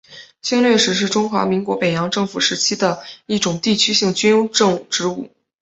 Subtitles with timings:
[0.41, 5.29] 经略使是中华民国北洋政府时期的一种地区性军政职务。